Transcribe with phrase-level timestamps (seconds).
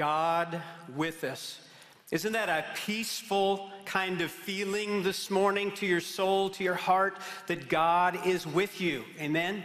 [0.00, 0.62] God
[0.96, 1.60] with us.
[2.10, 7.18] Isn't that a peaceful kind of feeling this morning to your soul, to your heart,
[7.48, 9.04] that God is with you?
[9.20, 9.62] Amen?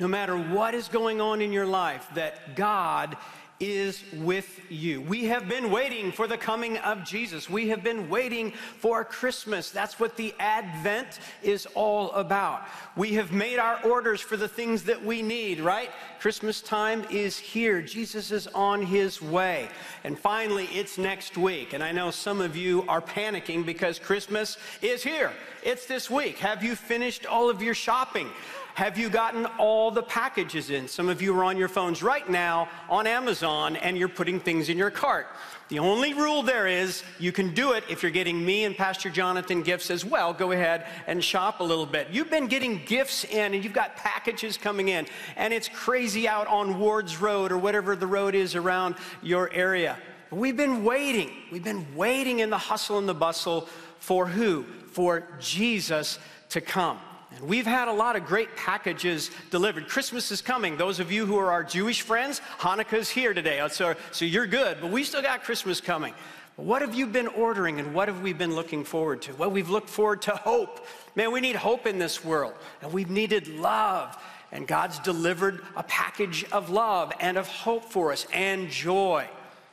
[0.00, 3.18] No matter what is going on in your life, that God
[3.60, 5.00] is with you.
[5.00, 7.48] We have been waiting for the coming of Jesus.
[7.48, 9.70] We have been waiting for Christmas.
[9.70, 12.62] That's what the Advent is all about.
[12.96, 15.90] We have made our orders for the things that we need, right?
[16.20, 17.80] Christmas time is here.
[17.80, 19.68] Jesus is on his way.
[20.02, 21.72] And finally, it's next week.
[21.72, 25.32] And I know some of you are panicking because Christmas is here.
[25.62, 26.38] It's this week.
[26.38, 28.28] Have you finished all of your shopping?
[28.74, 30.88] Have you gotten all the packages in?
[30.88, 34.68] Some of you are on your phones right now on Amazon and you're putting things
[34.68, 35.28] in your cart.
[35.68, 39.10] The only rule there is you can do it if you're getting me and Pastor
[39.10, 40.32] Jonathan gifts as well.
[40.32, 42.08] Go ahead and shop a little bit.
[42.10, 46.48] You've been getting gifts in and you've got packages coming in, and it's crazy out
[46.48, 49.96] on Wards Road or whatever the road is around your area.
[50.32, 51.30] We've been waiting.
[51.52, 53.68] We've been waiting in the hustle and the bustle
[54.00, 54.64] for who?
[54.90, 56.98] For Jesus to come.
[57.36, 59.88] And we've had a lot of great packages delivered.
[59.88, 60.76] Christmas is coming.
[60.76, 63.60] Those of you who are our Jewish friends, Hanukkah's here today.
[63.60, 66.14] Uh, so, so you're good, but we still got Christmas coming.
[66.56, 69.34] What have you been ordering and what have we been looking forward to?
[69.34, 70.86] Well, we've looked forward to hope.
[71.16, 74.16] Man, we need hope in this world, and we've needed love.
[74.52, 79.26] And God's delivered a package of love and of hope for us and joy.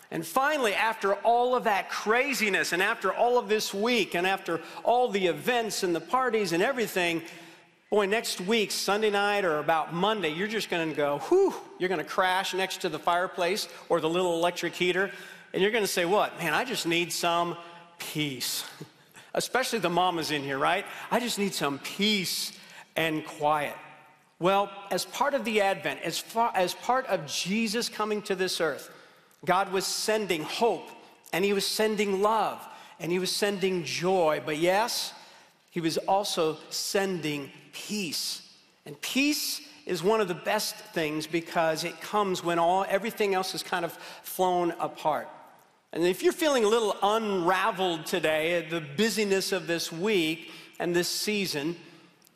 [0.09, 4.59] And finally, after all of that craziness and after all of this week and after
[4.83, 7.21] all the events and the parties and everything,
[7.91, 11.89] Boy, next week, Sunday night or about Monday, you're just going to go, whew, you're
[11.89, 15.11] going to crash next to the fireplace or the little electric heater,
[15.51, 16.39] and you're going to say, what?
[16.39, 17.57] Man, I just need some
[17.99, 18.63] peace.
[19.33, 20.85] Especially the mamas in here, right?
[21.11, 22.53] I just need some peace
[22.95, 23.75] and quiet.
[24.39, 28.61] Well, as part of the Advent, as, far, as part of Jesus coming to this
[28.61, 28.89] earth,
[29.43, 30.87] God was sending hope,
[31.33, 32.65] and He was sending love,
[33.01, 34.41] and He was sending joy.
[34.45, 35.11] But yes,
[35.71, 38.47] He was also sending peace.
[38.85, 43.55] And peace is one of the best things because it comes when all everything else
[43.55, 45.27] is kind of flown apart.
[45.93, 51.07] And if you're feeling a little unraveled today, the busyness of this week and this
[51.07, 51.75] season,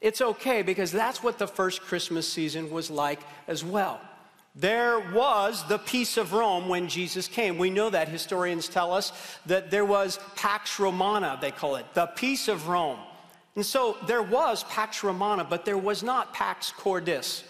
[0.01, 4.01] it's okay because that's what the first Christmas season was like as well.
[4.55, 7.57] There was the peace of Rome when Jesus came.
[7.57, 8.07] We know that.
[8.07, 9.11] Historians tell us
[9.45, 12.99] that there was Pax Romana, they call it, the peace of Rome.
[13.55, 17.43] And so there was Pax Romana, but there was not Pax Cordis.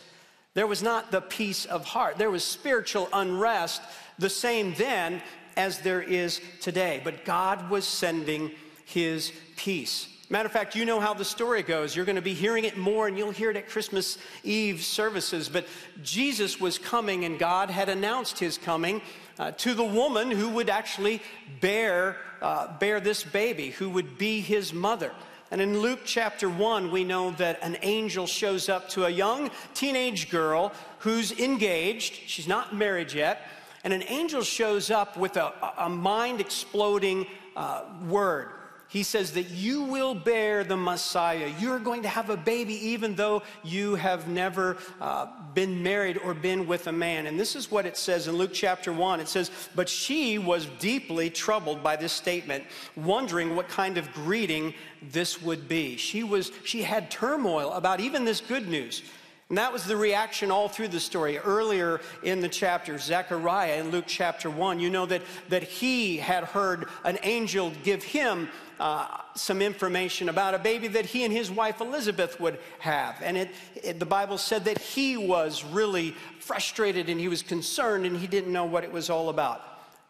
[0.53, 2.17] There was not the peace of heart.
[2.17, 3.81] There was spiritual unrest,
[4.19, 5.21] the same then
[5.57, 7.01] as there is today.
[7.03, 8.51] But God was sending
[8.85, 10.07] his peace.
[10.29, 11.95] Matter of fact, you know how the story goes.
[11.95, 15.49] You're going to be hearing it more, and you'll hear it at Christmas Eve services.
[15.49, 15.67] But
[16.01, 19.01] Jesus was coming, and God had announced his coming
[19.37, 21.22] uh, to the woman who would actually
[21.61, 25.11] bear, uh, bear this baby, who would be his mother.
[25.51, 29.51] And in Luke chapter 1, we know that an angel shows up to a young
[29.73, 32.19] teenage girl who's engaged.
[32.25, 33.47] She's not married yet.
[33.84, 38.50] And an angel shows up with a, a mind exploding uh, word
[38.88, 41.51] he says that you will bear the Messiah.
[41.59, 46.34] You're going to have a baby even though you have never uh, been married or
[46.34, 47.25] been with a man.
[47.28, 49.19] And this is what it says in Luke chapter 1.
[49.19, 52.63] It says, But she was deeply troubled by this statement,
[52.96, 55.97] wondering what kind of greeting this would be.
[55.97, 59.02] She, was, she had turmoil about even this good news.
[59.50, 61.38] And that was the reaction all through the story.
[61.38, 66.46] Earlier in the chapter, Zechariah in Luke chapter 1, you know that, that he had
[66.46, 68.50] heard an angel give him
[68.80, 73.22] uh, some information about a baby that he and his wife Elizabeth would have.
[73.22, 78.05] And it, it, the Bible said that he was really frustrated and he was concerned
[78.05, 79.61] and he didn't know what it was all about.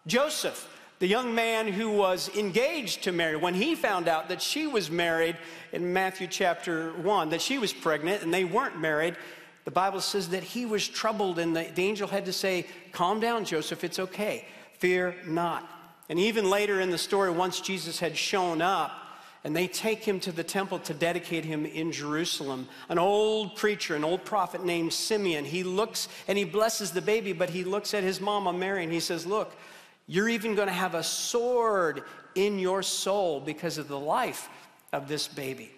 [0.07, 0.69] Joseph,
[0.99, 4.89] the young man who was engaged to Mary, when he found out that she was
[4.89, 5.37] married
[5.71, 9.15] in Matthew chapter 1, that she was pregnant and they weren't married,
[9.65, 13.19] the Bible says that he was troubled and the, the angel had to say, Calm
[13.19, 14.45] down, Joseph, it's okay.
[14.77, 15.67] Fear not.
[16.09, 19.05] And even later in the story, once Jesus had shown up,
[19.45, 22.67] and they take him to the temple to dedicate him in Jerusalem.
[22.89, 27.31] An old preacher, an old prophet named Simeon, he looks and he blesses the baby,
[27.31, 29.55] but he looks at his mama Mary and he says, Look,
[30.07, 32.01] you're even going to have a sword
[32.33, 34.49] in your soul because of the life
[34.91, 35.71] of this baby.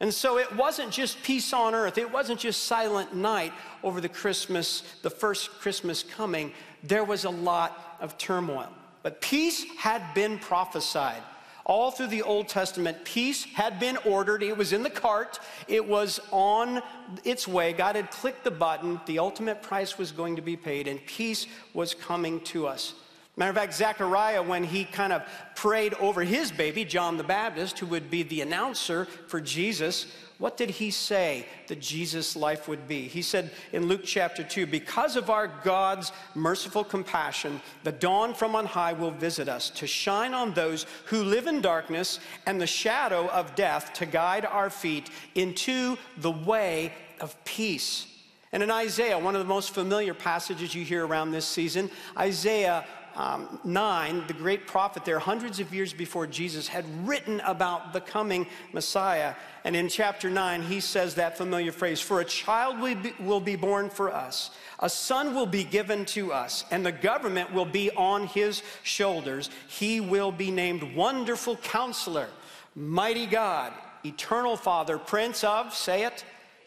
[0.00, 1.98] And so it wasn't just peace on earth.
[1.98, 3.52] It wasn't just silent night
[3.84, 6.52] over the Christmas, the first Christmas coming.
[6.82, 8.68] There was a lot of turmoil.
[9.02, 11.22] But peace had been prophesied
[11.64, 14.42] All through the Old Testament, peace had been ordered.
[14.42, 15.38] It was in the cart,
[15.68, 16.82] it was on
[17.24, 17.72] its way.
[17.72, 19.00] God had clicked the button.
[19.06, 22.94] The ultimate price was going to be paid, and peace was coming to us.
[23.36, 25.22] Matter of fact, Zechariah, when he kind of
[25.54, 30.06] prayed over his baby, John the Baptist, who would be the announcer for Jesus,
[30.42, 33.02] what did he say that Jesus' life would be?
[33.06, 38.56] He said in Luke chapter 2 Because of our God's merciful compassion, the dawn from
[38.56, 42.66] on high will visit us to shine on those who live in darkness and the
[42.66, 48.08] shadow of death to guide our feet into the way of peace.
[48.50, 52.84] And in Isaiah, one of the most familiar passages you hear around this season, Isaiah
[53.16, 58.00] um, 9, the great prophet there, hundreds of years before Jesus, had written about the
[58.00, 59.34] coming Messiah.
[59.64, 63.40] And in chapter 9, he says that familiar phrase For a child will be, will
[63.40, 67.66] be born for us, a son will be given to us, and the government will
[67.66, 69.50] be on his shoulders.
[69.68, 72.28] He will be named Wonderful Counselor,
[72.74, 73.72] Mighty God,
[74.04, 76.24] Eternal Father, Prince of, say it,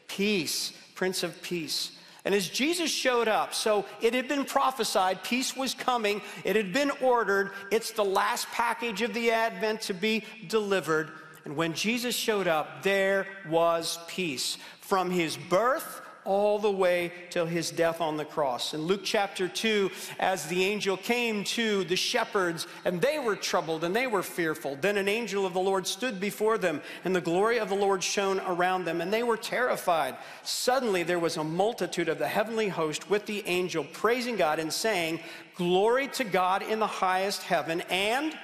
[0.08, 1.92] Peace, Prince of Peace.
[2.26, 6.74] And as Jesus showed up, so it had been prophesied, peace was coming, it had
[6.74, 11.12] been ordered, it's the last package of the Advent to be delivered.
[11.46, 14.58] And when Jesus showed up, there was peace.
[14.82, 18.74] From his birth all the way till his death on the cross.
[18.74, 23.84] In Luke chapter 2, as the angel came to the shepherds, and they were troubled
[23.84, 27.22] and they were fearful, then an angel of the Lord stood before them, and the
[27.22, 30.18] glory of the Lord shone around them, and they were terrified.
[30.44, 34.74] Suddenly there was a multitude of the heavenly host with the angel, praising God and
[34.74, 35.20] saying,
[35.56, 38.38] Glory to God in the highest heaven, and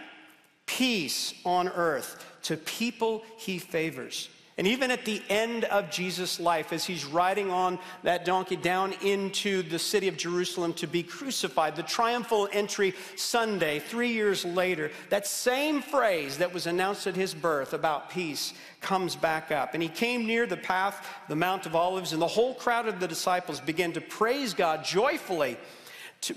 [0.65, 4.29] peace on earth to people he favors.
[4.61, 8.93] And even at the end of Jesus' life, as he's riding on that donkey down
[9.01, 14.91] into the city of Jerusalem to be crucified, the triumphal entry Sunday, three years later,
[15.09, 19.73] that same phrase that was announced at his birth about peace comes back up.
[19.73, 22.99] And he came near the path, the Mount of Olives, and the whole crowd of
[22.99, 25.57] the disciples began to praise God joyfully.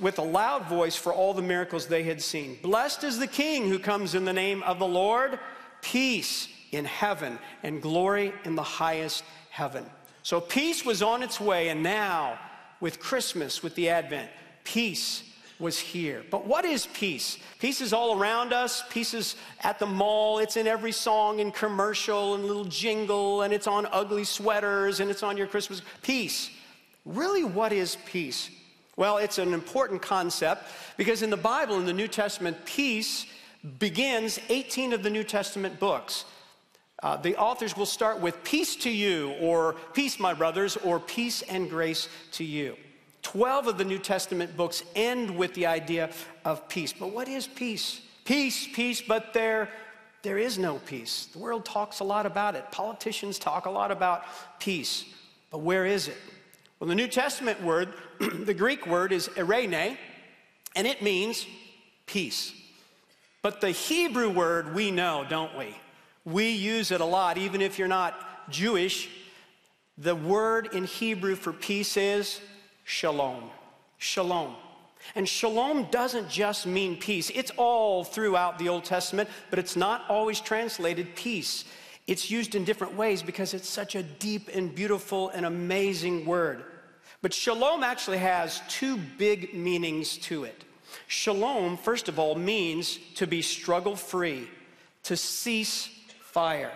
[0.00, 2.56] With a loud voice for all the miracles they had seen.
[2.62, 5.38] Blessed is the King who comes in the name of the Lord.
[5.82, 9.84] Peace in heaven and glory in the highest heaven.
[10.22, 12.38] So peace was on its way, and now,
[12.80, 14.30] with Christmas, with the Advent,
[14.64, 15.22] peace
[15.58, 16.24] was here.
[16.30, 17.38] But what is peace?
[17.58, 18.82] Peace is all around us.
[18.90, 20.38] Peace is at the mall.
[20.38, 25.10] It's in every song and commercial and little jingle, and it's on ugly sweaters, and
[25.10, 25.82] it's on your Christmas.
[26.02, 26.50] Peace.
[27.04, 28.50] Really, what is peace?
[28.96, 30.64] Well, it's an important concept
[30.96, 33.26] because in the Bible, in the New Testament, peace
[33.78, 36.24] begins 18 of the New Testament books.
[37.02, 41.42] Uh, the authors will start with peace to you, or peace, my brothers, or peace
[41.42, 42.76] and grace to you.
[43.22, 46.10] 12 of the New Testament books end with the idea
[46.44, 46.92] of peace.
[46.92, 48.00] But what is peace?
[48.24, 49.68] Peace, peace, but there,
[50.22, 51.26] there is no peace.
[51.26, 52.70] The world talks a lot about it.
[52.70, 54.24] Politicians talk a lot about
[54.60, 55.04] peace.
[55.50, 56.16] But where is it?
[56.78, 59.96] Well, the New Testament word, the Greek word is eirene,
[60.76, 61.46] and it means
[62.06, 62.52] peace.
[63.42, 65.74] But the Hebrew word we know, don't we?
[66.24, 69.10] We use it a lot, even if you're not Jewish.
[69.98, 72.40] The word in Hebrew for peace is
[72.84, 73.50] shalom.
[73.98, 74.56] Shalom.
[75.14, 80.04] And shalom doesn't just mean peace, it's all throughout the Old Testament, but it's not
[80.08, 81.64] always translated peace.
[82.06, 86.64] It's used in different ways because it's such a deep and beautiful and amazing word.
[87.22, 90.64] But shalom actually has two big meanings to it.
[91.06, 94.48] Shalom, first of all, means to be struggle free,
[95.04, 95.88] to cease
[96.34, 96.72] fire.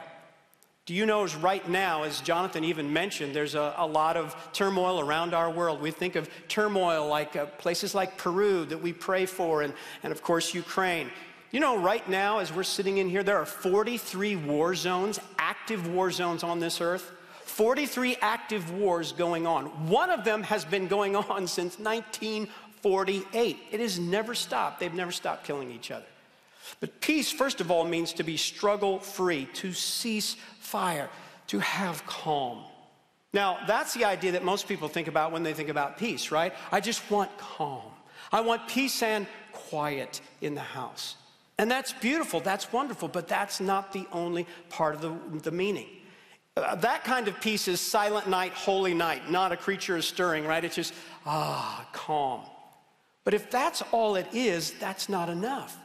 [0.86, 5.00] Do you know, right now, as Jonathan even mentioned, there's a, a lot of turmoil
[5.00, 5.82] around our world.
[5.82, 9.74] We think of turmoil like uh, places like Peru that we pray for, and,
[10.04, 11.10] and of course, Ukraine.
[11.50, 15.92] You know, right now, as we're sitting in here, there are 43 war zones, active
[15.92, 17.10] war zones on this earth.
[17.42, 19.64] 43 active wars going on.
[19.88, 23.56] One of them has been going on since 1948.
[23.72, 24.78] It has never stopped.
[24.78, 26.06] They've never stopped killing each other.
[26.80, 31.08] But peace, first of all, means to be struggle free, to cease fire,
[31.48, 32.64] to have calm.
[33.32, 36.54] Now, that's the idea that most people think about when they think about peace, right?
[36.72, 37.82] I just want calm.
[38.32, 41.16] I want peace and quiet in the house.
[41.58, 45.88] And that's beautiful, that's wonderful, but that's not the only part of the, the meaning.
[46.56, 49.30] Uh, that kind of peace is silent night, holy night.
[49.30, 50.64] Not a creature is stirring, right?
[50.64, 50.94] It's just,
[51.26, 52.42] ah, calm.
[53.24, 55.76] But if that's all it is, that's not enough.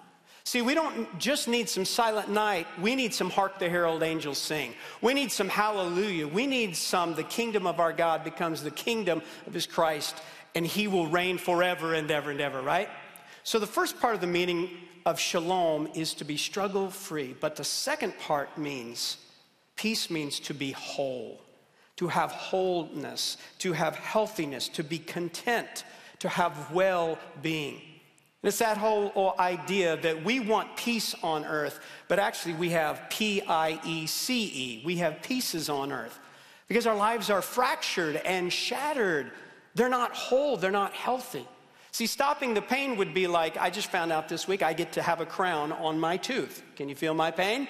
[0.45, 2.67] See, we don't just need some silent night.
[2.79, 4.73] We need some hark the herald angels sing.
[5.01, 6.27] We need some hallelujah.
[6.27, 10.15] We need some the kingdom of our God becomes the kingdom of his Christ
[10.53, 12.89] and he will reign forever and ever and ever, right?
[13.43, 14.69] So the first part of the meaning
[15.05, 19.17] of shalom is to be struggle free, but the second part means
[19.75, 21.41] peace means to be whole,
[21.97, 25.83] to have wholeness, to have healthiness, to be content,
[26.19, 27.81] to have well being.
[28.43, 33.09] It's that whole oh, idea that we want peace on earth, but actually we have
[33.09, 34.83] P I E C E.
[34.85, 36.19] We have pieces on earth
[36.67, 39.31] because our lives are fractured and shattered.
[39.75, 41.47] They're not whole, they're not healthy.
[41.91, 44.91] See, stopping the pain would be like I just found out this week I get
[44.93, 46.63] to have a crown on my tooth.
[46.75, 47.67] Can you feel my pain?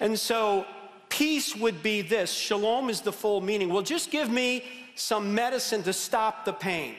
[0.00, 0.66] And so,
[1.08, 3.68] peace would be this shalom is the full meaning.
[3.68, 4.64] Well, just give me
[4.96, 6.94] some medicine to stop the pain.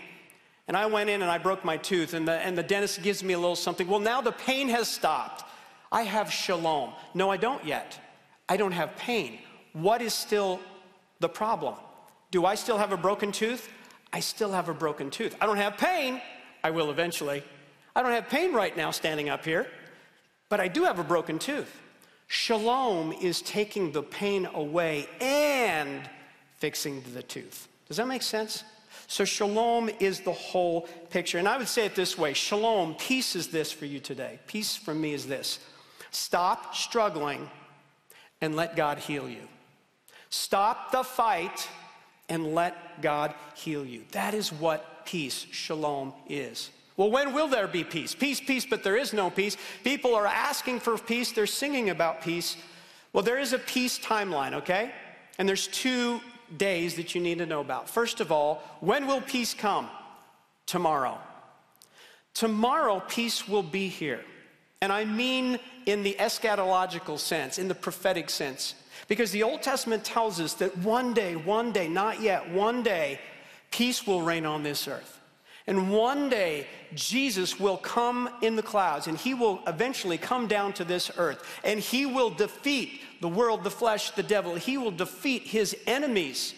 [0.68, 3.24] And I went in and I broke my tooth, and the, and the dentist gives
[3.24, 3.88] me a little something.
[3.88, 5.44] Well, now the pain has stopped.
[5.91, 6.94] I have shalom.
[7.13, 8.00] No, I don't yet.
[8.48, 9.39] I don't have pain.
[9.74, 10.60] What is still
[11.20, 11.75] the problem?
[12.32, 13.70] Do I still have a broken tooth?
[14.13, 15.36] I still have a broken tooth.
[15.41, 16.22] I don't have pain.
[16.63, 17.44] I will eventually.
[17.96, 19.68] I don't have pain right now standing up here,
[20.48, 21.82] but I do have a broken tooth.
[22.27, 26.10] Shalom is taking the pain away and
[26.58, 27.68] fixing the tooth.
[27.88, 28.63] Does that make sense?
[29.12, 31.38] So, shalom is the whole picture.
[31.38, 34.39] And I would say it this way Shalom, peace is this for you today.
[34.48, 35.60] Peace from me is this
[36.12, 37.50] stop struggling
[38.39, 39.50] and let God heal you.
[40.30, 41.68] Stop the fight
[42.30, 44.06] and let God heal you.
[44.13, 46.70] That is what peace, shalom, is.
[46.96, 48.15] Well, when will there be peace?
[48.15, 49.58] Peace, peace, but there is no peace.
[49.84, 52.56] People are asking for peace, they're singing about peace.
[53.12, 54.94] Well, there is a peace timeline, okay?
[55.38, 56.22] And there's two
[56.58, 57.89] days that you need to know about.
[57.89, 59.89] First of all, when will peace come?
[60.65, 61.17] Tomorrow.
[62.34, 64.22] Tomorrow, peace will be here.
[64.81, 68.75] And I mean in the eschatological sense, in the prophetic sense.
[69.08, 73.20] Because the Old Testament tells us that one day, one day, not yet, one day,
[73.72, 75.20] peace will reign on this earth.
[75.67, 80.74] And one day, Jesus will come in the clouds and he will eventually come down
[80.74, 84.56] to this earth and he will defeat the world, the flesh, the devil.
[84.56, 86.54] He will defeat his enemies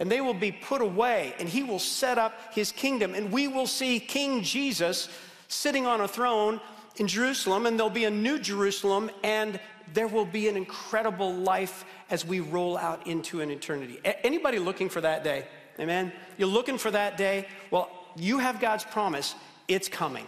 [0.00, 3.14] and they will be put away and he will set up his kingdom.
[3.14, 5.08] And we will see King Jesus
[5.48, 6.60] sitting on a throne
[6.96, 9.58] in Jerusalem and there'll be a new Jerusalem and
[9.94, 13.98] there will be an incredible life as we roll out into an eternity.
[14.04, 15.46] A- anybody looking for that day?
[15.80, 16.12] Amen?
[16.36, 17.46] You're looking for that day?
[17.70, 19.34] Well, you have God's promise.
[19.68, 20.26] It's coming.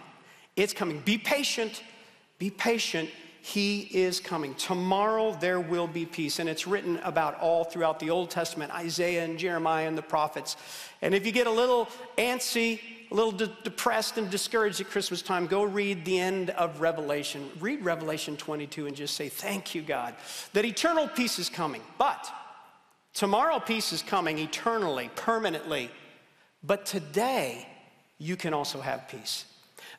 [0.57, 1.01] It's coming.
[1.01, 1.83] Be patient.
[2.39, 3.11] Be patient.
[3.43, 4.55] He is coming.
[4.55, 6.39] Tomorrow there will be peace.
[6.39, 10.57] And it's written about all throughout the Old Testament Isaiah and Jeremiah and the prophets.
[11.03, 12.81] And if you get a little antsy,
[13.11, 17.49] a little de- depressed and discouraged at Christmas time, go read the end of Revelation.
[17.59, 20.15] Read Revelation 22 and just say, Thank you, God,
[20.53, 21.83] that eternal peace is coming.
[21.99, 22.31] But
[23.15, 25.91] tomorrow, peace is coming eternally, permanently.
[26.63, 27.67] But today,
[28.19, 29.47] you can also have peace.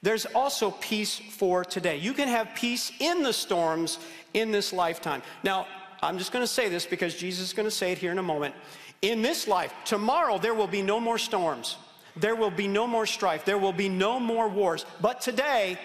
[0.01, 1.97] There's also peace for today.
[1.97, 3.99] You can have peace in the storms
[4.33, 5.21] in this lifetime.
[5.43, 5.67] Now,
[6.01, 8.17] I'm just going to say this because Jesus is going to say it here in
[8.17, 8.55] a moment.
[9.01, 11.77] In this life, tomorrow, there will be no more storms.
[12.15, 13.45] There will be no more strife.
[13.45, 14.85] There will be no more wars.
[14.99, 15.77] But today,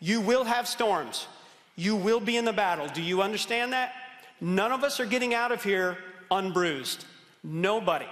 [0.00, 1.26] you will have storms.
[1.74, 2.86] You will be in the battle.
[2.88, 3.92] Do you understand that?
[4.40, 5.98] None of us are getting out of here
[6.30, 7.04] unbruised.
[7.42, 8.06] Nobody.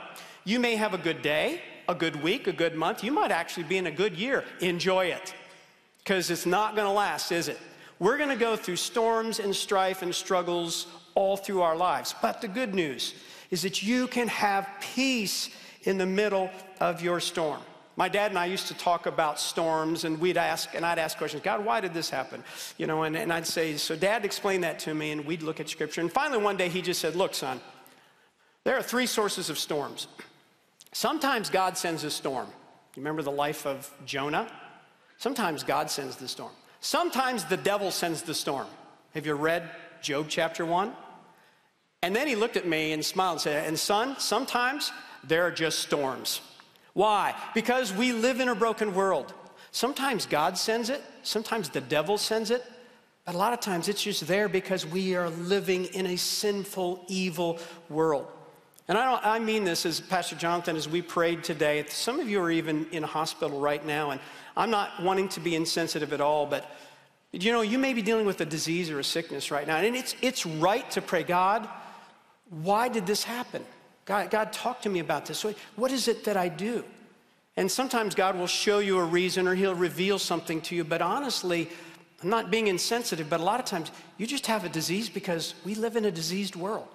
[0.45, 3.05] You may have a good day, a good week, a good month.
[3.05, 4.45] You might actually be in a good year.
[4.61, 5.35] Enjoy it
[5.99, 7.59] because it's not going to last, is it?
[7.99, 12.15] We're going to go through storms and strife and struggles all through our lives.
[12.21, 13.15] But the good news
[13.51, 15.49] is that you can have peace
[15.83, 16.51] in the middle
[16.81, 17.61] of your storm.
[17.97, 21.17] My dad and I used to talk about storms, and we'd ask, and I'd ask
[21.17, 22.43] questions God, why did this happen?
[22.77, 25.61] You know, and, and I'd say, So, Dad, explain that to me, and we'd look
[25.61, 26.01] at scripture.
[26.01, 27.61] And finally, one day, he just said, Look, son,
[28.65, 30.09] there are three sources of storms.
[30.95, 32.47] Sometimes God sends a storm.
[32.95, 34.47] You remember the life of Jonah?
[35.19, 36.53] Sometimes God sends the storm.
[36.79, 38.69] Sometimes the devil sends the storm.
[39.13, 39.69] Have you read
[40.03, 40.93] Job chapter 1?
[42.03, 44.93] And then he looked at me and smiled and said, And son, sometimes
[45.25, 46.41] there are just storms.
[46.93, 47.35] Why?
[47.55, 49.35] Because we live in a broken world.
[49.73, 52.65] Sometimes God sends it, sometimes the devil sends it,
[53.25, 57.05] but a lot of times it's just there because we are living in a sinful,
[57.09, 57.59] evil
[57.89, 58.29] world.
[58.87, 61.85] And I, I mean this as Pastor Jonathan, as we prayed today.
[61.89, 64.21] Some of you are even in hospital right now, and
[64.57, 66.71] I'm not wanting to be insensitive at all, but
[67.33, 69.97] you know, you may be dealing with a disease or a sickness right now, and
[69.97, 71.69] it's, it's right to pray, God,
[72.51, 73.65] why did this happen?
[74.05, 75.45] God, God, talk to me about this.
[75.77, 76.85] What is it that I do?
[77.57, 80.85] And sometimes God will show you a reason or He'll reveal something to you.
[80.85, 81.71] But honestly,
[82.23, 85.55] I'm not being insensitive, but a lot of times you just have a disease because
[85.65, 86.89] we live in a diseased world.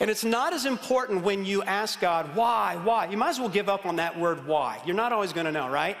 [0.00, 3.06] And it's not as important when you ask God, why, why?
[3.06, 4.80] You might as well give up on that word why.
[4.84, 5.96] You're not always going to know, right?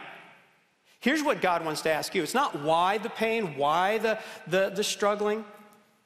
[1.00, 4.70] Here's what God wants to ask you it's not why the pain, why the, the,
[4.70, 5.44] the struggling,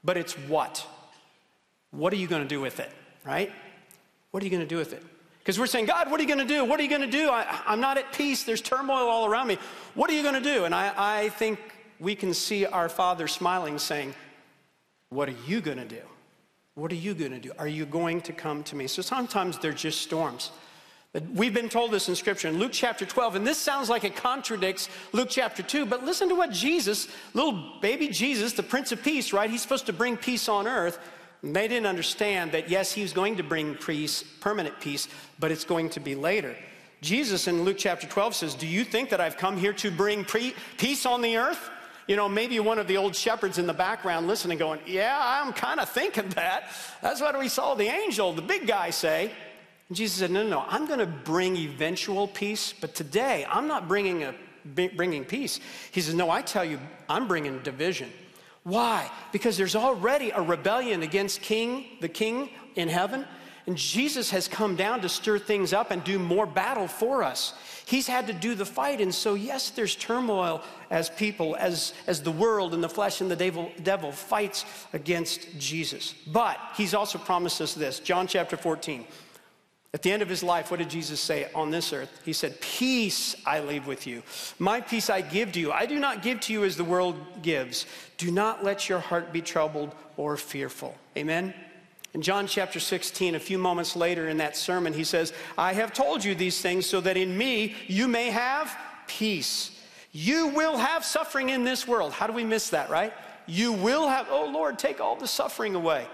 [0.04, 0.86] but it's what.
[1.90, 2.90] What are you going to do with it,
[3.24, 3.52] right?
[4.30, 5.02] What are you going to do with it?
[5.38, 6.64] Because we're saying, God, what are you going to do?
[6.64, 7.28] What are you going to do?
[7.28, 8.44] I, am not at peace.
[8.44, 9.58] There's turmoil all around me.
[9.94, 10.64] What are you going to do?
[10.64, 11.58] And I, I think
[11.98, 14.14] we can see our Father smiling, saying,
[15.08, 16.02] What are you going to do?
[16.74, 17.52] What are you going to do?
[17.58, 18.86] Are you going to come to me?
[18.86, 20.50] So sometimes they're just storms.
[21.12, 24.04] But we've been told this in Scripture in Luke chapter 12, and this sounds like
[24.04, 28.92] it contradicts Luke chapter 2, but listen to what Jesus, little baby Jesus, the Prince
[28.92, 29.50] of Peace, right?
[29.50, 30.98] He's supposed to bring peace on earth.
[31.42, 35.50] And they didn't understand that, yes, he was going to bring peace, permanent peace, but
[35.50, 36.56] it's going to be later.
[37.02, 40.24] Jesus in Luke chapter 12 says, Do you think that I've come here to bring
[40.24, 41.68] pre- peace on the earth?
[42.12, 45.54] You know, maybe one of the old shepherds in the background listening, going, Yeah, I'm
[45.54, 46.64] kind of thinking that.
[47.00, 49.32] That's what we saw the angel, the big guy, say.
[49.88, 53.66] And Jesus said, No, no, no, I'm going to bring eventual peace, but today I'm
[53.66, 54.34] not bringing, a,
[54.94, 55.58] bringing peace.
[55.90, 56.78] He says, No, I tell you,
[57.08, 58.10] I'm bringing division.
[58.62, 59.10] Why?
[59.32, 63.24] Because there's already a rebellion against King, the King in heaven.
[63.66, 67.54] And Jesus has come down to stir things up and do more battle for us.
[67.84, 69.00] He's had to do the fight.
[69.00, 73.30] And so, yes, there's turmoil as people, as, as the world and the flesh and
[73.30, 76.14] the devil, devil fights against Jesus.
[76.26, 79.04] But he's also promised us this John chapter 14.
[79.94, 82.22] At the end of his life, what did Jesus say on this earth?
[82.24, 84.22] He said, Peace I leave with you.
[84.58, 85.70] My peace I give to you.
[85.70, 87.84] I do not give to you as the world gives.
[88.16, 90.96] Do not let your heart be troubled or fearful.
[91.16, 91.52] Amen?
[92.14, 95.94] In John chapter 16, a few moments later in that sermon, he says, I have
[95.94, 98.76] told you these things so that in me you may have
[99.06, 99.70] peace.
[100.12, 102.12] You will have suffering in this world.
[102.12, 103.14] How do we miss that, right?
[103.46, 106.06] You will have, oh Lord, take all the suffering away.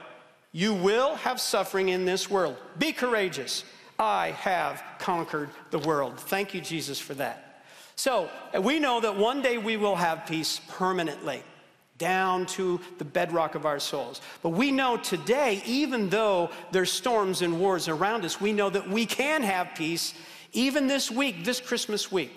[0.52, 2.56] You will have suffering in this world.
[2.78, 3.64] Be courageous.
[3.98, 6.18] I have conquered the world.
[6.18, 7.64] Thank you, Jesus, for that.
[7.96, 8.30] So
[8.62, 11.42] we know that one day we will have peace permanently
[11.98, 14.20] down to the bedrock of our souls.
[14.42, 18.88] But we know today, even though there's storms and wars around us, we know that
[18.88, 20.14] we can have peace
[20.52, 22.32] even this week, this Christmas week.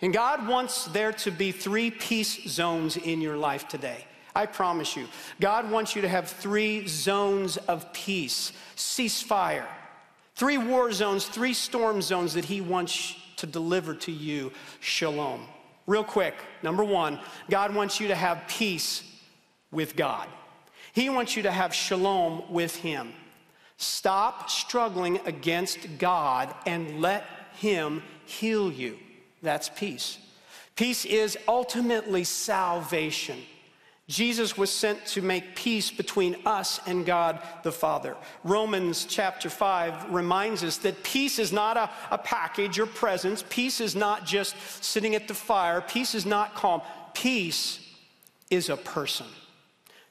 [0.00, 4.04] And God wants there to be three peace zones in your life today.
[4.34, 5.06] I promise you.
[5.40, 9.66] God wants you to have three zones of peace ceasefire,
[10.34, 15.46] three war zones, three storm zones that He wants to deliver to you shalom.
[15.86, 17.20] Real quick, number one,
[17.50, 19.02] God wants you to have peace
[19.70, 20.28] with God.
[20.92, 23.12] He wants you to have shalom with Him.
[23.76, 28.98] Stop struggling against God and let Him heal you.
[29.42, 30.18] That's peace.
[30.76, 33.38] Peace is ultimately salvation.
[34.06, 38.16] Jesus was sent to make peace between us and God the Father.
[38.42, 43.42] Romans chapter 5 reminds us that peace is not a, a, package or presence.
[43.48, 45.80] Peace is not just sitting at the fire.
[45.80, 46.82] Peace is not calm.
[47.14, 47.80] Peace
[48.50, 49.26] is a person.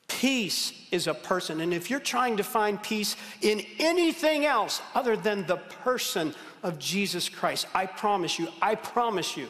[0.08, 1.62] Peace is a person.
[1.62, 6.80] And if you're trying to find peace in anything else other than the person of
[6.80, 9.50] Jesus Christ, I promise you, I promise you,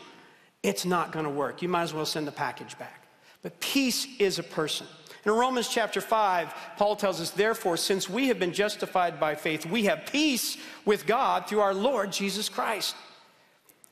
[0.63, 1.61] it's not going to work.
[1.61, 3.02] You might as well send the package back.
[3.43, 4.87] But peace is a person.
[5.25, 9.65] In Romans chapter 5, Paul tells us, therefore, since we have been justified by faith,
[9.65, 12.95] we have peace with God through our Lord Jesus Christ.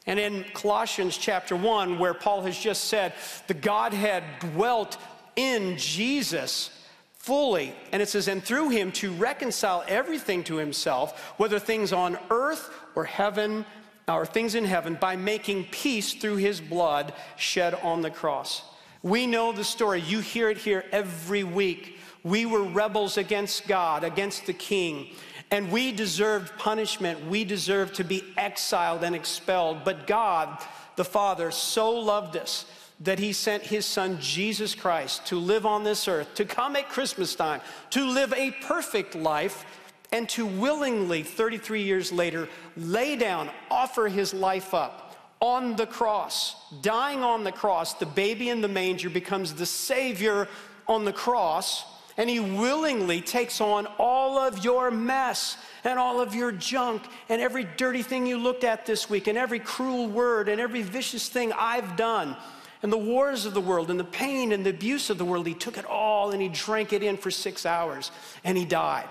[0.08, 3.14] And in Colossians chapter 1, where Paul has just said,
[3.48, 4.98] the Godhead dwelt
[5.36, 6.70] in Jesus
[7.14, 7.74] fully.
[7.92, 12.74] And it says, and through him to reconcile everything to himself, whether things on earth
[12.96, 13.66] or heaven,
[14.08, 18.64] or things in heaven, by making peace through his blood shed on the cross.
[19.04, 20.02] We know the story.
[20.02, 21.98] You hear it here every week.
[22.24, 25.08] We were rebels against God, against the king,
[25.50, 27.26] and we deserved punishment.
[27.26, 29.84] We deserved to be exiled and expelled.
[29.84, 30.64] But God,
[30.96, 32.66] the Father, so loved us
[33.00, 36.90] that he sent his son Jesus Christ to live on this earth, to come at
[36.90, 39.66] Christmas time, to live a perfect life,
[40.12, 45.01] and to willingly, 33 years later, lay down, offer his life up
[45.41, 50.47] on the cross, dying on the cross, the baby in the manger becomes the Savior
[50.88, 51.84] on the cross,
[52.15, 57.41] and He willingly takes on all of your mess and all of your junk and
[57.41, 61.27] every dirty thing you looked at this week, and every cruel word and every vicious
[61.27, 62.38] thing I've done.
[62.84, 65.47] And the wars of the world and the pain and the abuse of the world,
[65.47, 68.12] he took it all and he drank it in for six hours
[68.43, 69.08] and he died.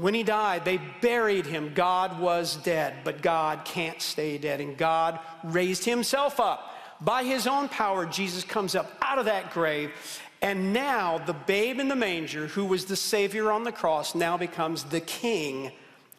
[0.00, 1.72] When he died, they buried him.
[1.74, 4.60] God was dead, but God can't stay dead.
[4.60, 6.72] And God raised himself up.
[7.00, 9.92] By his own power, Jesus comes up out of that grave.
[10.42, 14.36] And now the babe in the manger, who was the Savior on the cross, now
[14.36, 15.72] becomes the King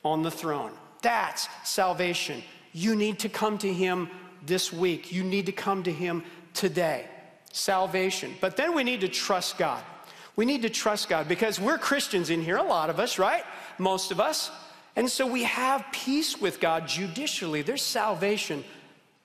[0.04, 0.72] on the throne.
[1.02, 2.44] That's salvation.
[2.74, 4.10] You need to come to him
[4.48, 7.06] this week, you need to come to Him today.
[7.52, 8.34] Salvation.
[8.40, 9.84] But then we need to trust God.
[10.38, 13.44] We need to trust God because we're Christians in here, a lot of us, right?
[13.80, 14.52] Most of us.
[14.96, 17.64] And so we have peace with God judicially.
[17.64, 18.64] There's salvation.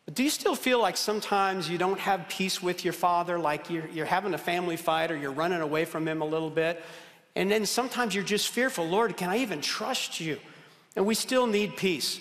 [0.06, 3.70] But do you still feel like sometimes you don't have peace with your father, like
[3.70, 6.82] you're, you're having a family fight or you're running away from him a little bit?
[7.36, 10.38] And then sometimes you're just fearful Lord, can I even trust you?
[10.96, 12.20] And we still need peace.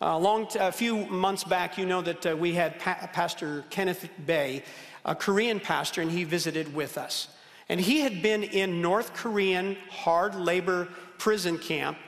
[0.00, 3.64] Uh, long t- a few months back, you know that uh, we had pa- Pastor
[3.68, 4.62] Kenneth Bae,
[5.04, 7.28] a Korean pastor, and he visited with us.
[7.68, 11.98] And he had been in North Korean hard labor prison camp,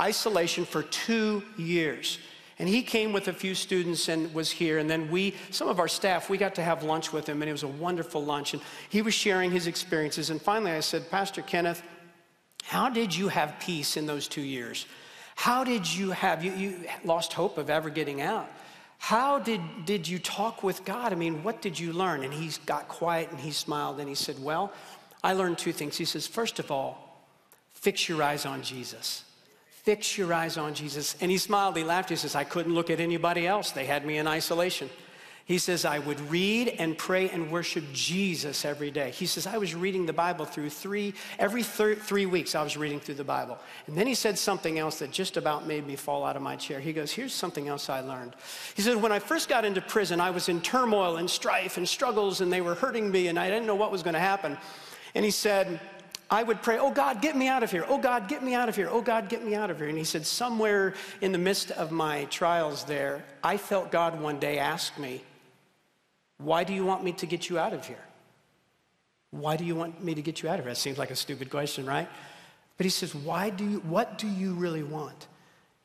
[0.00, 2.18] isolation for two years.
[2.58, 4.78] And he came with a few students and was here.
[4.78, 7.48] And then we, some of our staff, we got to have lunch with him, and
[7.48, 8.54] it was a wonderful lunch.
[8.54, 10.30] And he was sharing his experiences.
[10.30, 11.82] And finally, I said, Pastor Kenneth,
[12.62, 14.86] how did you have peace in those two years?
[15.34, 18.48] How did you have, you, you lost hope of ever getting out.
[18.98, 21.12] How did, did you talk with God?
[21.12, 22.22] I mean, what did you learn?
[22.22, 24.72] And he got quiet and he smiled and he said, Well,
[25.22, 25.96] I learned two things.
[25.96, 27.26] He says, First of all,
[27.72, 29.24] fix your eyes on Jesus.
[29.70, 31.16] Fix your eyes on Jesus.
[31.20, 32.10] And he smiled, he laughed.
[32.10, 33.72] He says, I couldn't look at anybody else.
[33.72, 34.88] They had me in isolation.
[35.44, 39.10] He says, I would read and pray and worship Jesus every day.
[39.10, 42.76] He says, I was reading the Bible through three, every thir- three weeks, I was
[42.76, 43.58] reading through the Bible.
[43.88, 46.54] And then he said something else that just about made me fall out of my
[46.54, 46.78] chair.
[46.78, 48.36] He goes, Here's something else I learned.
[48.76, 51.88] He said, When I first got into prison, I was in turmoil and strife and
[51.88, 54.56] struggles, and they were hurting me, and I didn't know what was going to happen.
[55.14, 55.80] And he said,
[56.30, 57.84] I would pray, Oh God, get me out of here.
[57.88, 58.88] Oh God, get me out of here.
[58.90, 59.88] Oh God, get me out of here.
[59.88, 64.38] And he said, Somewhere in the midst of my trials there, I felt God one
[64.38, 65.22] day ask me,
[66.38, 68.04] why do you want me to get you out of here?
[69.30, 70.72] Why do you want me to get you out of here?
[70.72, 72.08] That seems like a stupid question, right?
[72.76, 75.28] But he says, Why do you, what do you really want?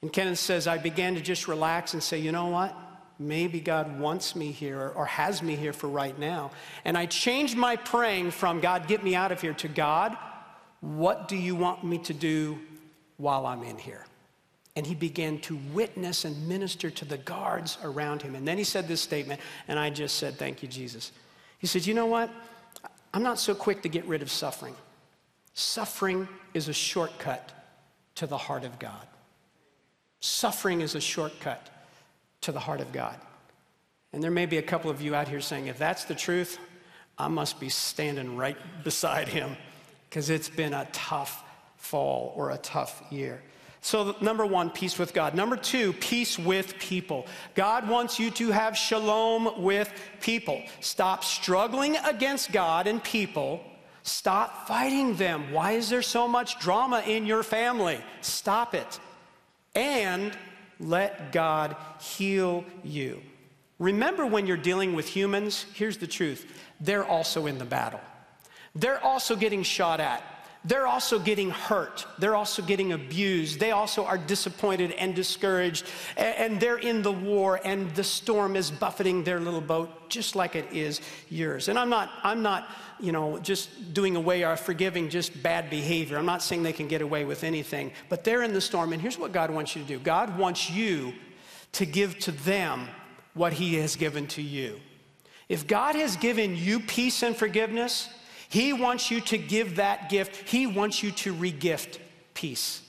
[0.01, 2.75] And Kenneth says, I began to just relax and say, you know what?
[3.19, 6.51] Maybe God wants me here or has me here for right now.
[6.85, 10.15] And I changed my praying from God, get me out of here to God,
[10.81, 12.59] what do you want me to do
[13.17, 14.05] while I'm in here?
[14.75, 18.35] And he began to witness and minister to the guards around him.
[18.35, 21.11] And then he said this statement, and I just said, Thank you, Jesus.
[21.57, 22.29] He said, You know what?
[23.13, 24.75] I'm not so quick to get rid of suffering.
[25.55, 27.51] Suffering is a shortcut
[28.15, 29.07] to the heart of God.
[30.19, 31.69] Suffering is a shortcut
[32.41, 33.19] to the heart of God.
[34.13, 36.59] And there may be a couple of you out here saying, If that's the truth,
[37.17, 39.57] I must be standing right beside him
[40.09, 41.43] because it's been a tough
[41.75, 43.41] fall or a tough year.
[43.81, 45.35] So, number one, peace with God.
[45.35, 47.25] Number two, peace with people.
[47.55, 50.61] God wants you to have shalom with people.
[50.81, 53.61] Stop struggling against God and people.
[54.03, 55.51] Stop fighting them.
[55.51, 57.99] Why is there so much drama in your family?
[58.21, 58.99] Stop it.
[59.75, 60.35] And
[60.79, 63.21] let God heal you.
[63.79, 66.45] Remember when you're dealing with humans, here's the truth.
[66.79, 68.01] They're also in the battle,
[68.75, 70.23] they're also getting shot at
[70.67, 72.05] they're also getting hurt.
[72.19, 73.59] They're also getting abused.
[73.59, 75.85] They also are disappointed and discouraged.
[76.17, 80.55] And they're in the war, and the storm is buffeting their little boat just like
[80.55, 80.99] it is
[81.29, 81.69] yours.
[81.69, 86.17] And I'm not, I'm not, you know, just doing away or forgiving just bad behavior.
[86.17, 88.91] I'm not saying they can get away with anything, but they're in the storm.
[88.91, 91.13] And here's what God wants you to do God wants you
[91.73, 92.89] to give to them
[93.33, 94.79] what He has given to you.
[95.47, 98.09] If God has given you peace and forgiveness,
[98.49, 100.49] he wants you to give that gift.
[100.49, 101.99] He wants you to regift
[102.33, 102.81] peace.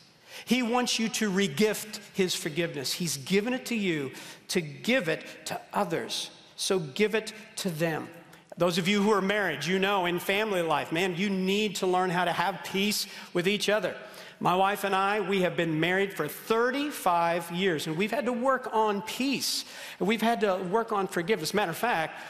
[0.45, 2.93] He wants you to regift his forgiveness.
[2.93, 4.13] He's given it to you
[4.49, 6.31] to give it to others.
[6.57, 8.09] So give it to them.
[8.57, 11.87] Those of you who are married, you know in family life, man, you need to
[11.87, 13.95] learn how to have peace with each other.
[14.41, 18.33] My wife and I, we have been married for 35 years, and we've had to
[18.33, 19.65] work on peace.
[19.99, 21.55] We've had to work on forgiveness.
[21.55, 22.21] Matter of fact,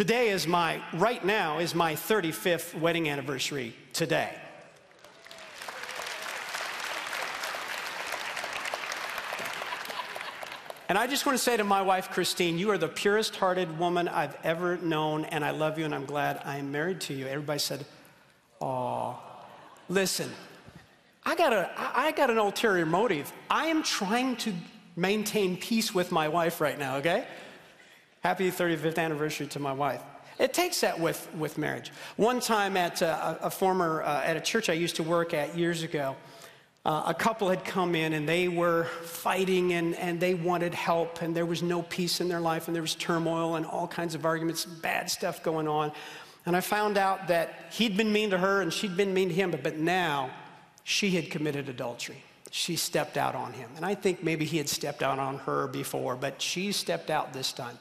[0.00, 4.34] Today is my, right now, is my 35th wedding anniversary today.
[10.88, 13.78] And I just want to say to my wife, Christine, you are the purest hearted
[13.78, 17.12] woman I've ever known, and I love you, and I'm glad I am married to
[17.12, 17.26] you.
[17.26, 17.84] Everybody said,
[18.62, 19.14] Aw.
[19.90, 20.30] Listen,
[21.26, 23.30] I got, a, I got an ulterior motive.
[23.50, 24.54] I am trying to
[24.96, 27.26] maintain peace with my wife right now, okay?
[28.20, 30.02] Happy 35th anniversary to my wife.
[30.38, 31.90] It takes that with, with marriage.
[32.16, 35.32] One time at uh, a, a former, uh, at a church I used to work
[35.32, 36.16] at years ago,
[36.84, 41.22] uh, a couple had come in and they were fighting and, and they wanted help
[41.22, 44.14] and there was no peace in their life and there was turmoil and all kinds
[44.14, 45.90] of arguments, bad stuff going on.
[46.44, 49.34] And I found out that he'd been mean to her and she'd been mean to
[49.34, 50.30] him, but, but now
[50.84, 52.22] she had committed adultery.
[52.50, 53.70] She stepped out on him.
[53.76, 57.32] And I think maybe he had stepped out on her before, but she stepped out
[57.32, 57.78] this time.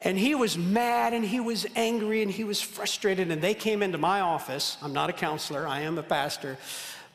[0.00, 3.30] And he was mad and he was angry and he was frustrated.
[3.30, 4.76] And they came into my office.
[4.82, 6.58] I'm not a counselor, I am a pastor.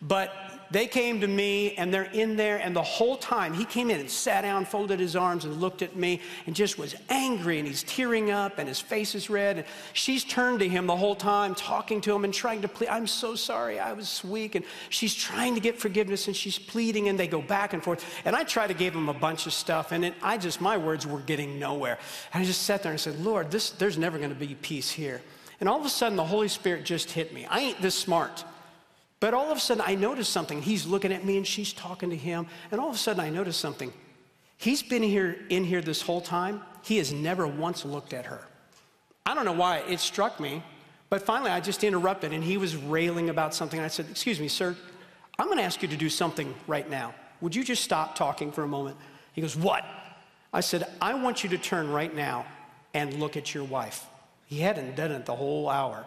[0.02, 0.34] But
[0.72, 4.00] they came to me and they're in there, and the whole time he came in
[4.00, 7.60] and sat down, folded his arms, and looked at me and just was angry.
[7.60, 9.58] And he's tearing up, and his face is red.
[9.58, 12.88] And she's turned to him the whole time, talking to him and trying to plead.
[12.88, 14.56] I'm so sorry, I was weak.
[14.56, 18.06] And she's trying to get forgiveness and she's pleading, and they go back and forth.
[18.24, 20.78] And I tried to give him a bunch of stuff, and it, I just, my
[20.78, 22.00] words were getting nowhere.
[22.34, 24.90] And I just sat there and said, Lord, this, there's never going to be peace
[24.90, 25.22] here.
[25.60, 27.46] And all of a sudden, the Holy Spirit just hit me.
[27.46, 28.46] I ain't this smart.
[29.22, 30.64] But all of a sudden, I noticed something.
[30.64, 32.48] He's looking at me and she's talking to him.
[32.72, 33.94] And all of a sudden, I noticed something.
[34.58, 36.62] He's been here in here this whole time.
[36.82, 38.42] He has never once looked at her.
[39.26, 40.64] I don't know why it struck me,
[41.10, 43.80] but finally I just interrupted and he was railing about something.
[43.80, 44.76] I said, Excuse me, sir,
[45.38, 47.14] I'm going to ask you to do something right now.
[47.42, 48.98] Would you just stop talking for a moment?
[49.34, 49.86] He goes, What?
[50.52, 52.46] I said, I want you to turn right now
[52.96, 54.06] and look at your wife.
[54.48, 56.06] He hadn't done it the whole hour.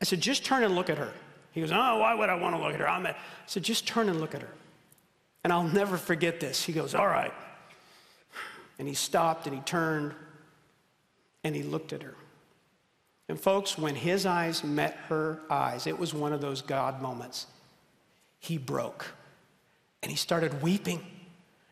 [0.00, 1.12] I said, Just turn and look at her.
[1.58, 2.88] He goes, Oh, why would I want to look at her?
[2.88, 3.16] I'm I
[3.46, 4.54] said, Just turn and look at her.
[5.42, 6.62] And I'll never forget this.
[6.62, 7.32] He goes, All right.
[8.78, 10.14] And he stopped and he turned
[11.42, 12.14] and he looked at her.
[13.28, 17.46] And folks, when his eyes met her eyes, it was one of those God moments.
[18.38, 19.06] He broke
[20.04, 21.04] and he started weeping.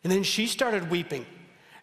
[0.02, 1.26] And then she started weeping.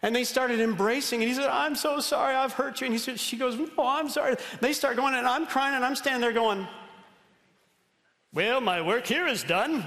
[0.02, 1.22] And they started embracing.
[1.22, 2.84] And he said, I'm so sorry, I've hurt you.
[2.84, 4.36] And he said, she goes, No, I'm sorry.
[4.60, 6.68] They start going, and I'm crying, and I'm standing there going,
[8.34, 9.84] well, my work here is done.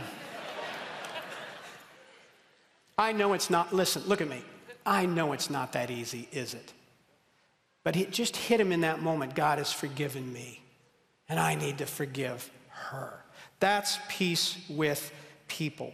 [2.97, 4.41] I know it's not, listen, look at me.
[4.85, 6.73] I know it's not that easy, is it?
[7.83, 10.61] But it just hit him in that moment God has forgiven me,
[11.29, 13.23] and I need to forgive her.
[13.59, 15.11] That's peace with
[15.47, 15.93] people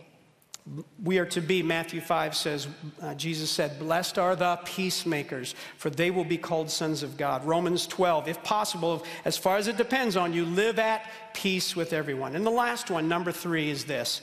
[1.03, 2.67] we are to be, Matthew 5 says,
[3.01, 7.43] uh, Jesus said, Blessed are the peacemakers, for they will be called sons of God.
[7.45, 11.91] Romans 12, if possible, as far as it depends on you, live at peace with
[11.91, 12.35] everyone.
[12.35, 14.21] And the last one, number three, is this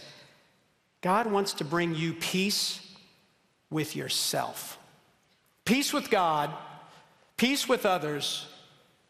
[1.02, 2.86] God wants to bring you peace
[3.68, 4.78] with yourself.
[5.66, 6.50] Peace with God,
[7.36, 8.46] peace with others,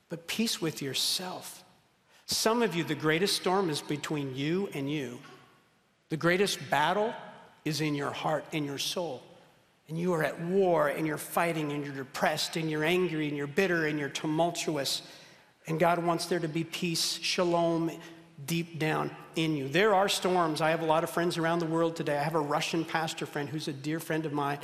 [0.09, 1.63] but peace with yourself.
[2.27, 5.21] Some of you, the greatest storm is between you and you.
[6.11, 7.15] The greatest battle
[7.65, 9.23] is in your heart, in your soul.
[9.89, 13.37] And you are at war and you're fighting and you're depressed and you're angry and
[13.37, 15.03] you're bitter and you're tumultuous.
[15.67, 17.91] And God wants there to be peace, shalom,
[18.47, 19.69] deep down in you.
[19.69, 20.61] There are storms.
[20.61, 22.19] I have a lot of friends around the world today.
[22.19, 24.59] I have a Russian pastor friend who's a dear friend of mine.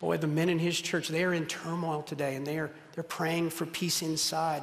[0.00, 3.04] Boy, the men in his church, they are in turmoil today and they are, they're
[3.04, 4.62] praying for peace inside.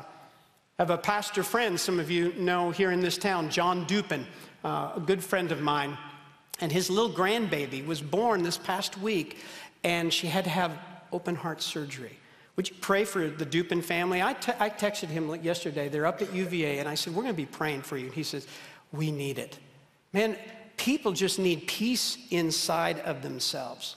[0.80, 4.26] I have a pastor friend, some of you know here in this town, John Dupin,
[4.64, 5.98] uh, a good friend of mine.
[6.60, 9.38] And his little grandbaby was born this past week,
[9.84, 10.78] and she had to have
[11.12, 12.18] open heart surgery.
[12.56, 14.22] Would you pray for the Dupin family?
[14.22, 15.90] I, te- I texted him yesterday.
[15.90, 18.06] They're up at UVA, and I said, We're going to be praying for you.
[18.06, 18.48] And he says,
[18.92, 19.60] We need it.
[20.12, 20.36] Man,
[20.76, 23.96] people just need peace inside of themselves.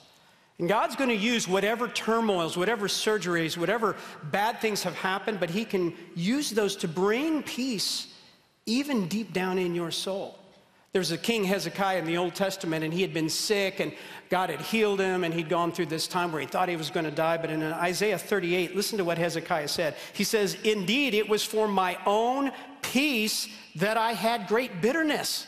[0.59, 3.95] And God's going to use whatever turmoils, whatever surgeries, whatever
[4.29, 8.07] bad things have happened, but He can use those to bring peace
[8.67, 10.37] even deep down in your soul.
[10.93, 13.93] There's a king Hezekiah in the Old Testament, and he had been sick, and
[14.29, 16.89] God had healed him, and he'd gone through this time where he thought he was
[16.89, 17.37] going to die.
[17.37, 19.95] But in Isaiah 38, listen to what Hezekiah said.
[20.11, 22.51] He says, Indeed, it was for my own
[22.81, 25.47] peace that I had great bitterness.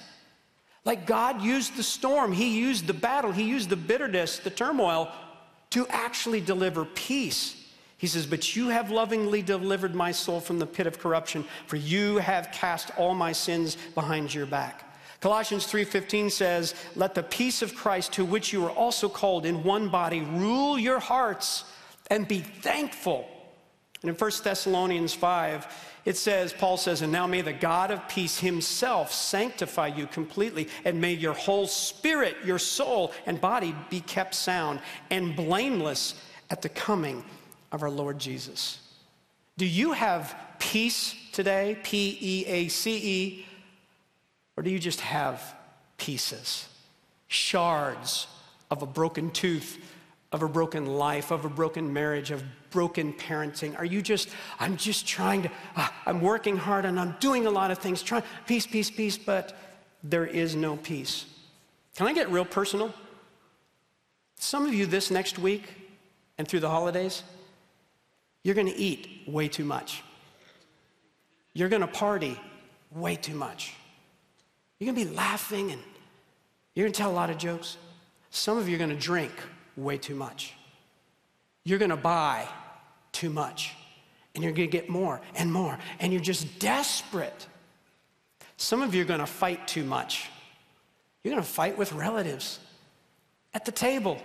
[0.86, 5.12] Like God used the storm, He used the battle, He used the bitterness, the turmoil
[5.72, 7.60] to actually deliver peace.
[7.98, 11.76] He says, But you have lovingly delivered my soul from the pit of corruption, for
[11.76, 14.93] you have cast all my sins behind your back.
[15.24, 19.64] Colossians 3:15 says, "Let the peace of Christ to which you are also called in
[19.64, 21.64] one body rule your hearts
[22.08, 23.26] and be thankful."
[24.02, 25.66] And in 1 Thessalonians 5,
[26.04, 30.68] it says, Paul says, "And now may the God of peace himself sanctify you completely,
[30.84, 36.16] and may your whole spirit, your soul, and body be kept sound and blameless
[36.50, 37.24] at the coming
[37.72, 38.80] of our Lord Jesus."
[39.58, 41.78] Do you have peace today?
[41.82, 43.46] P E A C E
[44.56, 45.56] or do you just have
[45.98, 46.68] pieces,
[47.28, 48.28] shards
[48.70, 49.78] of a broken tooth,
[50.32, 53.78] of a broken life, of a broken marriage, of broken parenting?
[53.78, 57.52] Are you just, I'm just trying to, uh, I'm working hard and I'm doing a
[57.52, 59.56] lot of things, trying, peace, peace, peace, but
[60.04, 61.26] there is no peace.
[61.96, 62.94] Can I get real personal?
[64.36, 65.64] Some of you this next week
[66.38, 67.24] and through the holidays,
[68.44, 70.04] you're going to eat way too much.
[71.54, 72.40] You're going to party
[72.92, 73.74] way too much.
[74.80, 75.82] You're going to be laughing and
[76.76, 77.78] you're going to tell a lot of jokes.
[78.32, 79.32] Some of you are going to drink
[79.78, 80.54] way too much.
[81.64, 82.48] You're going to buy
[83.12, 83.76] too much.
[84.36, 85.78] And you're going to get more and more.
[86.00, 87.48] And you're just desperate.
[88.58, 90.30] Some of you are going to fight too much.
[91.24, 92.60] You're going to fight with relatives
[93.54, 94.20] at the table.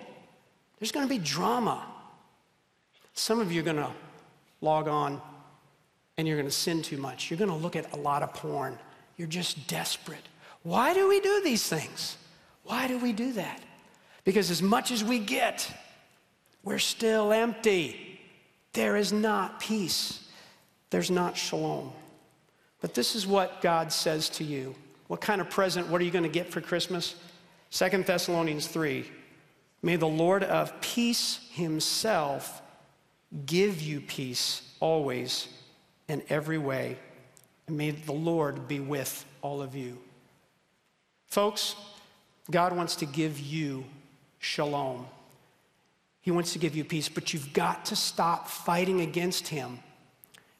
[0.78, 1.84] There's going to be drama.
[3.12, 3.90] Some of you are going to
[4.60, 5.20] log on
[6.16, 7.30] and you're going to sin too much.
[7.30, 8.78] You're going to look at a lot of porn.
[9.16, 10.26] You're just desperate.
[10.68, 12.18] Why do we do these things?
[12.64, 13.62] Why do we do that?
[14.24, 15.66] Because as much as we get,
[16.62, 18.20] we're still empty.
[18.74, 20.28] There is not peace,
[20.90, 21.90] there's not shalom.
[22.82, 24.74] But this is what God says to you.
[25.06, 27.14] What kind of present, what are you going to get for Christmas?
[27.70, 29.10] Second Thessalonians 3.
[29.80, 32.60] May the Lord of peace himself
[33.46, 35.48] give you peace always
[36.08, 36.98] in every way.
[37.66, 39.96] And may the Lord be with all of you.
[41.28, 41.76] Folks,
[42.50, 43.84] God wants to give you
[44.38, 45.06] shalom.
[46.20, 49.78] He wants to give you peace, but you've got to stop fighting against Him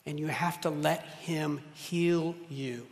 [0.07, 2.87] and you have to let Him heal you.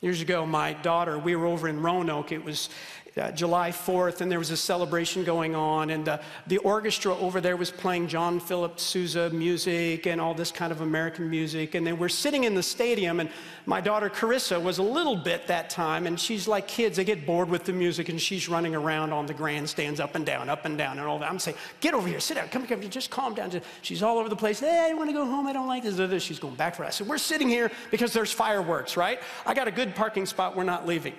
[0.00, 2.30] Years ago, my daughter, we were over in Roanoke.
[2.32, 2.68] It was
[3.16, 7.40] uh, July 4th, and there was a celebration going on, and uh, the orchestra over
[7.40, 11.74] there was playing John Philip Sousa music and all this kind of American music.
[11.76, 13.30] And they were sitting in the stadium, and
[13.66, 17.24] my daughter Carissa was a little bit that time, and she's like kids, they get
[17.24, 20.64] bored with the music, and she's running around on the grandstands up and down, up
[20.64, 21.30] and down, and all that.
[21.30, 23.60] I'm saying, Get over here, sit down, come, come, just calm down.
[23.82, 24.58] She's all over the place.
[24.58, 26.22] Hey, I want to go home, I don't like this.
[26.22, 26.96] She's going back for us.
[26.96, 29.20] So we're sitting here because there's fireworks, right?
[29.46, 31.14] I got a good parking spot, we're not leaving.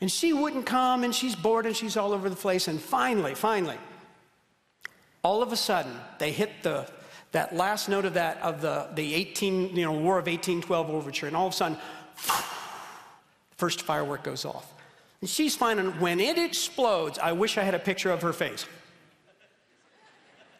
[0.00, 2.68] And she wouldn't come, and she's bored, and she's all over the place.
[2.68, 3.78] And finally, finally,
[5.22, 6.86] all of a sudden, they hit the
[7.32, 11.26] that last note of that of the, the 18, you know, War of 1812 overture,
[11.26, 11.78] and all of a sudden,
[13.56, 14.72] first firework goes off.
[15.20, 18.66] And she's finding when it explodes, I wish I had a picture of her face.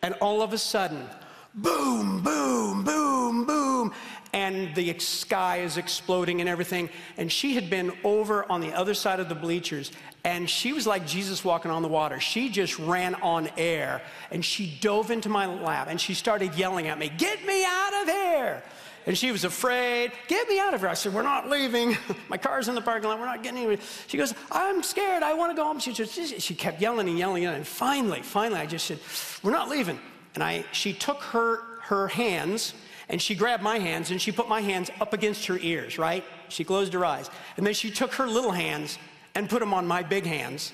[0.03, 1.07] And all of a sudden,
[1.55, 3.95] boom, boom, boom, boom
[4.35, 6.91] and the sky is exploding and everything.
[7.17, 9.93] And she had been over on the other side of the bleachers,
[10.25, 12.19] and she was like Jesus walking on the water.
[12.19, 16.89] She just ran on air, and she dove into my lap, and she started yelling
[16.89, 18.63] at me, Get me out of here!
[19.07, 20.89] And she was afraid, Get me out of here.
[20.89, 21.97] I said, We're not leaving.
[22.29, 23.21] my car's in the parking lot.
[23.21, 23.79] We're not getting anywhere.
[24.09, 25.23] She goes, I'm scared.
[25.23, 25.79] I want to go home.
[25.79, 28.99] She, just, she kept yelling and yelling, and finally, finally, I just said,
[29.45, 30.01] We're not leaving.
[30.35, 32.75] And I, she took her, her hands
[33.09, 36.25] and she grabbed my hands and she put my hands up against her ears, right?
[36.49, 37.29] She closed her eyes.
[37.57, 38.99] And then she took her little hands
[39.35, 40.73] and put them on my big hands.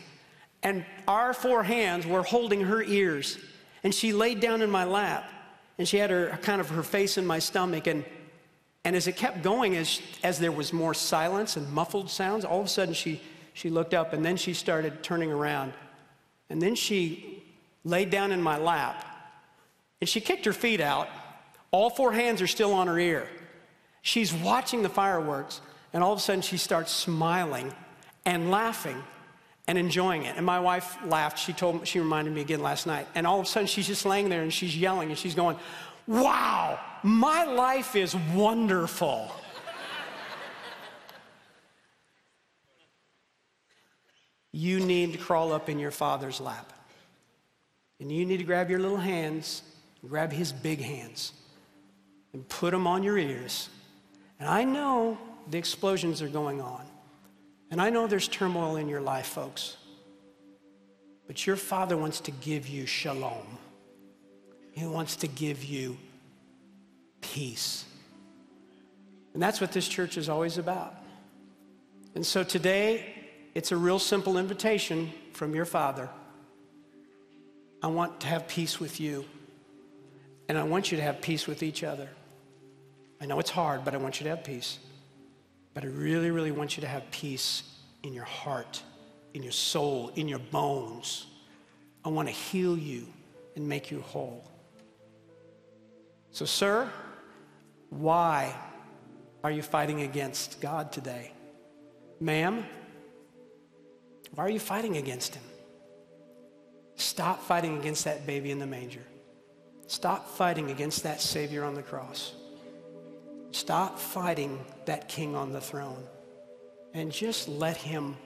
[0.62, 3.38] And our four hands were holding her ears.
[3.82, 5.24] And she laid down in my lap
[5.78, 7.86] and she had her kind of her face in my stomach.
[7.86, 8.04] And,
[8.84, 12.60] and as it kept going, as, as there was more silence and muffled sounds, all
[12.60, 13.20] of a sudden she,
[13.54, 15.72] she looked up and then she started turning around.
[16.48, 17.42] And then she
[17.84, 19.06] laid down in my lap
[20.00, 21.08] and she kicked her feet out
[21.72, 23.28] all four hands are still on her ear.
[24.02, 25.61] She's watching the fireworks,
[25.92, 27.72] and all of a sudden she starts smiling
[28.24, 29.02] and laughing
[29.68, 30.37] and enjoying it.
[30.37, 31.38] And my wife laughed.
[31.38, 33.06] She told she reminded me again last night.
[33.14, 35.56] And all of a sudden she's just laying there and she's yelling and she's going,
[36.06, 39.30] "Wow, my life is wonderful."
[44.52, 46.72] you need to crawl up in your father's lap.
[48.00, 49.62] And you need to grab your little hands,
[50.04, 51.33] grab his big hands
[52.32, 53.68] and put them on your ears.
[54.38, 56.84] And I know the explosions are going on.
[57.70, 59.76] And I know there's turmoil in your life, folks.
[61.26, 63.58] But your Father wants to give you shalom.
[64.72, 65.96] He wants to give you
[67.20, 67.84] peace.
[69.34, 70.94] And that's what this church is always about.
[72.14, 73.14] And so today,
[73.54, 76.08] it's a real simple invitation from your Father.
[77.82, 79.24] I want to have peace with you,
[80.50, 82.08] and I want you to have peace with each other.
[83.20, 84.80] I know it's hard, but I want you to have peace.
[85.74, 87.62] But I really, really want you to have peace
[88.02, 88.82] in your heart,
[89.32, 91.28] in your soul, in your bones.
[92.05, 93.07] I want to heal you
[93.55, 94.42] and make you whole.
[96.32, 96.90] So, sir,
[97.90, 98.53] why
[99.44, 101.30] are you fighting against God today?
[102.18, 102.66] Ma'am,
[104.34, 105.44] why are you fighting against Him?
[106.96, 109.05] Stop fighting against that baby in the manger.
[109.91, 112.34] Stop fighting against that Savior on the cross.
[113.51, 116.05] Stop fighting that king on the throne
[116.95, 118.16] and just let him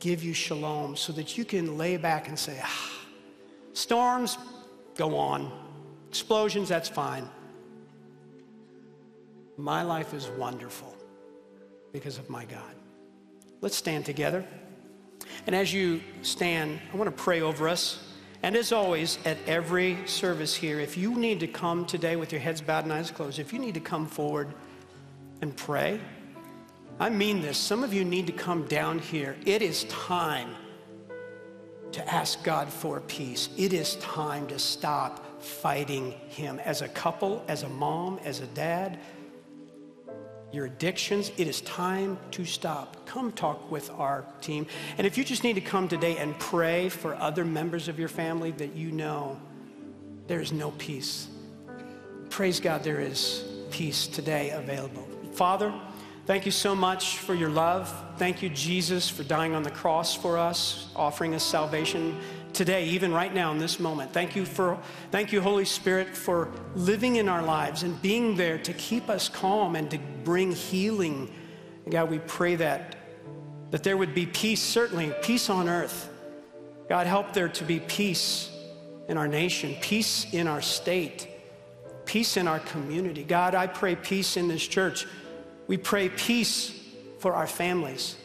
[0.00, 2.92] give you shalom so that you can lay back and say, ah,
[3.74, 4.38] storms,
[4.96, 5.52] go on.
[6.08, 7.28] Explosions, that's fine.
[9.56, 10.96] My life is wonderful
[11.92, 12.74] because of my God.
[13.60, 14.44] Let's stand together.
[15.46, 18.04] And as you stand, I want to pray over us.
[18.42, 22.40] And as always, at every service here, if you need to come today with your
[22.40, 24.54] heads bowed and eyes closed, if you need to come forward
[25.42, 26.00] and pray,
[27.00, 27.58] I mean this.
[27.58, 29.36] Some of you need to come down here.
[29.44, 30.50] It is time
[31.92, 33.48] to ask God for peace.
[33.56, 36.58] It is time to stop fighting Him.
[36.60, 38.98] As a couple, as a mom, as a dad,
[40.50, 43.04] your addictions, it is time to stop.
[43.06, 44.66] Come talk with our team.
[44.96, 48.08] And if you just need to come today and pray for other members of your
[48.08, 49.38] family that you know
[50.26, 51.28] there is no peace,
[52.30, 55.06] praise God, there is peace today available.
[55.32, 55.72] Father,
[56.24, 57.92] thank you so much for your love.
[58.16, 62.18] Thank you, Jesus, for dying on the cross for us, offering us salvation
[62.52, 64.12] today, even right now in this moment.
[64.12, 64.78] Thank you for
[65.10, 69.28] thank you, Holy Spirit, for living in our lives and being there to keep us
[69.28, 71.32] calm and to bring healing.
[71.88, 72.96] God, we pray that
[73.70, 76.10] that there would be peace, certainly peace on earth.
[76.88, 78.50] God, help there to be peace
[79.08, 81.28] in our nation, peace in our state,
[82.06, 83.24] peace in our community.
[83.24, 85.06] God, I pray peace in this church.
[85.66, 86.78] We pray peace
[87.18, 88.16] for our families.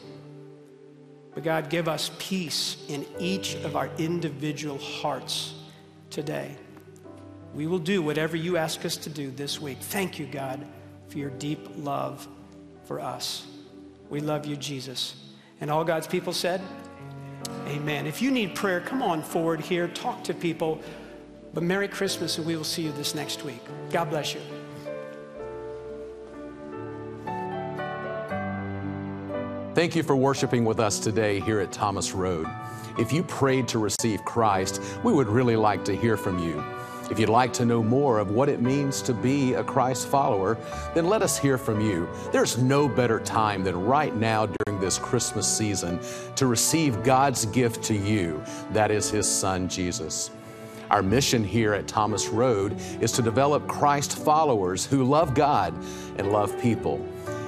[1.34, 5.54] But God, give us peace in each of our individual hearts
[6.10, 6.56] today.
[7.54, 9.78] We will do whatever you ask us to do this week.
[9.78, 10.64] Thank you, God,
[11.08, 12.26] for your deep love
[12.84, 13.46] for us.
[14.10, 15.16] We love you, Jesus.
[15.60, 16.60] And all God's people said,
[17.66, 18.06] Amen.
[18.06, 20.80] If you need prayer, come on forward here, talk to people.
[21.52, 23.60] But Merry Christmas, and we will see you this next week.
[23.90, 24.40] God bless you.
[29.74, 32.46] Thank you for worshiping with us today here at Thomas Road.
[32.96, 36.62] If you prayed to receive Christ, we would really like to hear from you.
[37.10, 40.56] If you'd like to know more of what it means to be a Christ follower,
[40.94, 42.08] then let us hear from you.
[42.30, 45.98] There's no better time than right now during this Christmas season
[46.36, 48.44] to receive God's gift to you.
[48.70, 50.30] That is His Son, Jesus.
[50.88, 55.74] Our mission here at Thomas Road is to develop Christ followers who love God
[56.16, 57.04] and love people.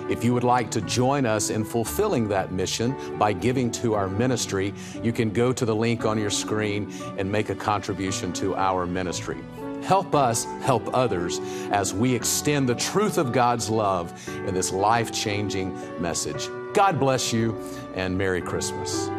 [0.09, 4.09] If you would like to join us in fulfilling that mission by giving to our
[4.09, 8.55] ministry, you can go to the link on your screen and make a contribution to
[8.55, 9.39] our ministry.
[9.83, 11.41] Help us help others
[11.71, 16.49] as we extend the truth of God's love in this life changing message.
[16.73, 17.57] God bless you
[17.95, 19.11] and Merry Christmas.